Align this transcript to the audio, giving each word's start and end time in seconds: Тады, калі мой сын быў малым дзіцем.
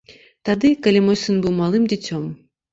Тады, 0.49 0.71
калі 0.87 1.03
мой 1.09 1.21
сын 1.25 1.39
быў 1.45 1.53
малым 1.61 1.89
дзіцем. 1.95 2.29